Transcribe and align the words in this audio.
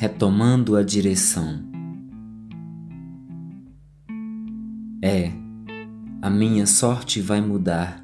retomando 0.00 0.76
a 0.76 0.82
direção. 0.84 1.58
É, 5.02 5.32
a 6.22 6.30
minha 6.30 6.66
sorte 6.66 7.20
vai 7.20 7.40
mudar. 7.40 8.00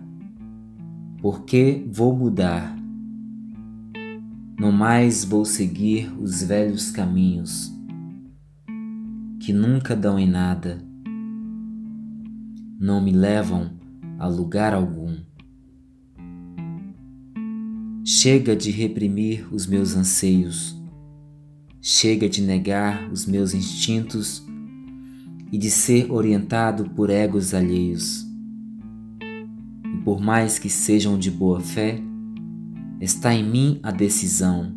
Porque 1.22 1.86
vou 1.88 2.16
mudar. 2.16 2.76
Não 4.58 4.72
mais 4.72 5.24
vou 5.24 5.44
seguir 5.44 6.12
os 6.20 6.42
velhos 6.42 6.90
caminhos 6.90 7.72
que 9.38 9.52
nunca 9.52 9.94
dão 9.94 10.18
em 10.18 10.28
nada, 10.28 10.82
não 12.80 13.00
me 13.00 13.12
levam 13.12 13.70
a 14.18 14.26
lugar 14.26 14.74
algum. 14.74 15.14
Chega 18.04 18.56
de 18.56 18.72
reprimir 18.72 19.46
os 19.52 19.64
meus 19.64 19.94
anseios, 19.94 20.82
chega 21.86 22.30
de 22.30 22.40
negar 22.40 23.12
os 23.12 23.26
meus 23.26 23.52
instintos 23.52 24.42
e 25.52 25.58
de 25.58 25.70
ser 25.70 26.10
orientado 26.10 26.88
por 26.88 27.10
egos 27.10 27.52
alheios. 27.52 28.24
E 29.20 29.98
por 30.02 30.18
mais 30.18 30.58
que 30.58 30.70
sejam 30.70 31.18
de 31.18 31.30
boa 31.30 31.60
fé, 31.60 32.00
está 33.02 33.34
em 33.34 33.44
mim 33.44 33.80
a 33.82 33.90
decisão. 33.90 34.74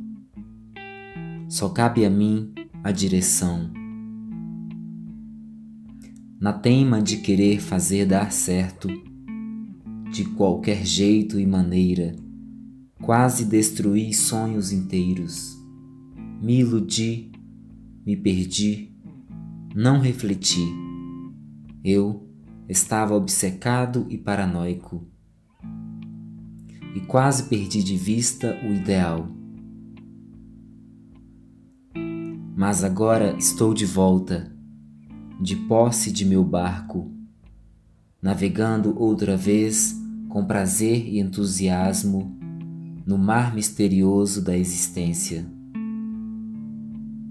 Só 1.48 1.70
cabe 1.70 2.06
a 2.06 2.10
mim 2.10 2.52
a 2.84 2.92
direção. 2.92 3.72
Na 6.42 6.52
teima 6.52 7.02
de 7.02 7.20
querer 7.20 7.62
fazer 7.62 8.06
dar 8.06 8.34
certo, 8.34 8.90
de 10.12 10.26
qualquer 10.26 10.86
jeito 10.86 11.40
e 11.40 11.46
maneira, 11.46 12.18
quase 13.02 13.46
destruí 13.46 14.14
sonhos 14.14 14.74
inteiros. 14.74 15.56
Me 16.40 16.60
iludi, 16.60 17.32
me 18.06 18.16
perdi, 18.16 18.92
não 19.76 20.00
refleti. 20.00 20.66
Eu 21.84 22.30
estava 22.70 23.16
obcecado 23.16 24.06
e 24.10 24.18
paranoico 24.18 25.08
e 26.94 27.00
quase 27.02 27.44
perdi 27.44 27.84
de 27.84 27.98
vista 27.98 28.56
o 28.64 28.74
ideal. 28.74 29.28
Mas 32.56 32.84
agora 32.84 33.36
estou 33.38 33.74
de 33.74 33.86
volta, 33.86 34.52
de 35.42 35.56
posse 35.56 36.12
de 36.12 36.26
meu 36.26 36.44
barco, 36.44 37.12
navegando 38.22 39.00
outra 39.00 39.36
vez 39.36 39.96
com 40.30 40.46
prazer 40.46 41.08
e 41.08 41.20
entusiasmo 41.20 42.38
no 43.06 43.18
mar 43.18 43.56
misterioso 43.56 44.44
da 44.44 44.58
existência. 44.58 45.57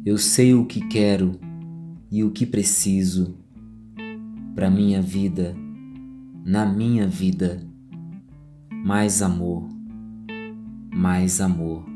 Eu 0.07 0.19
sei 0.19 0.55
o 0.55 0.65
que 0.65 0.87
quero 0.87 1.33
e 2.13 2.23
o 2.23 2.31
que 2.31 2.47
preciso 2.47 3.37
para 4.55 4.71
minha 4.71 5.03
vida, 5.03 5.53
na 6.45 6.65
minha 6.65 7.09
vida. 7.09 7.61
Mais 8.71 9.21
amor, 9.21 9.69
mais 10.95 11.41
amor. 11.41 11.96